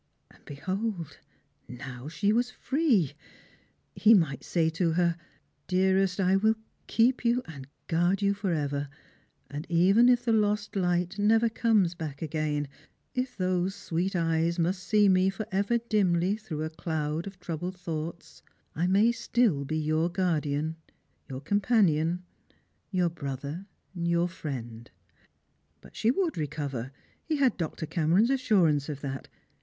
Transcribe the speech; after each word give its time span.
And 0.31 0.43
behold, 0.45 1.19
now 1.67 2.07
she 2.07 2.33
was 2.33 2.49
free! 2.49 3.13
He 3.93 4.15
might 4.15 4.43
say 4.43 4.71
to 4.71 4.93
her, 4.93 5.15
"Dearest, 5.67 6.19
I 6.19 6.37
will 6.37 6.55
keep 6.87 7.23
you 7.23 7.43
and 7.45 7.67
guard 7.85 8.19
you 8.19 8.33
for 8.33 8.51
ever; 8.51 8.89
and 9.47 9.67
even 9.69 10.09
if 10.09 10.25
the 10.25 10.31
lost 10.31 10.75
light 10.75 11.19
never 11.19 11.49
comes 11.49 11.93
baek 11.93 12.23
again— 12.23 12.67
if 13.13 13.37
those 13.37 13.75
sweet 13.75 14.15
eyes 14.15 14.57
must 14.57 14.83
see 14.83 15.07
me 15.07 15.29
for 15.29 15.45
ever 15.51 15.77
dimly 15.77 16.35
through 16.35 16.63
a 16.63 16.71
cloud 16.71 17.27
of 17.27 17.39
troubled 17.39 17.77
thoughts— 17.77 18.41
I 18.75 18.87
may 18.87 19.11
still 19.11 19.65
be 19.65 19.77
your 19.77 20.09
guardian, 20.09 20.77
your 21.29 21.41
companion, 21.41 22.23
your 22.89 23.09
brother, 23.11 23.67
your 23.93 24.27
friend." 24.27 24.89
But 25.79 25.95
she 25.95 26.09
would 26.09 26.39
recover— 26.39 26.89
he 27.23 27.35
had 27.35 27.55
Dr. 27.55 27.85
Cameron's 27.85 28.31
assurance 28.31 28.89
of 28.89 29.01
that. 29.01 29.27